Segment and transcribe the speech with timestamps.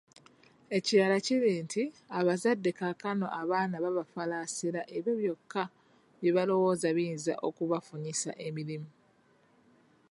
[0.77, 1.83] Ekirala kiri nti
[2.19, 5.63] abazadde kaakano abaana babafalaasira ebyo byokka
[6.21, 8.89] bye balowooza biyinza okubafunyisa emirimu,